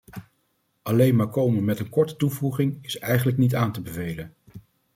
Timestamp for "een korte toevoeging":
1.79-2.77